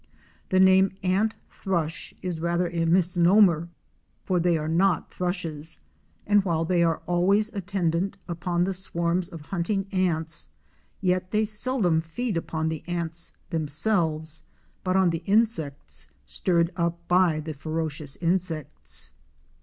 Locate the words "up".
16.75-17.07